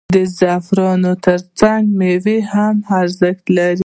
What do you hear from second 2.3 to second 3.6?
هم ارزښت